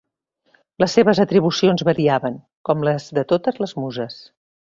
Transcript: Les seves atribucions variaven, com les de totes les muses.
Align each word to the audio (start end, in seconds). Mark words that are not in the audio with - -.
Les 0.83 0.95
seves 0.99 1.19
atribucions 1.23 1.83
variaven, 1.91 2.41
com 2.69 2.85
les 2.89 3.07
de 3.19 3.27
totes 3.35 3.63
les 3.65 3.77
muses. 3.85 4.19